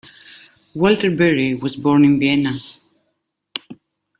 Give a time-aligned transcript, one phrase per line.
[0.73, 2.57] Walter Berry was born in Vienna.